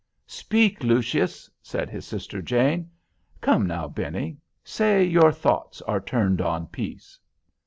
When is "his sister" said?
1.91-2.41